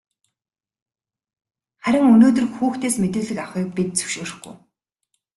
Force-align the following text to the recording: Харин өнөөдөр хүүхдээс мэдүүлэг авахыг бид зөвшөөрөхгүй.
Харин 1.83 2.11
өнөөдөр 2.13 2.45
хүүхдээс 2.55 2.95
мэдүүлэг 3.01 3.39
авахыг 3.43 3.67
бид 3.75 3.89
зөвшөөрөхгүй. 3.99 4.55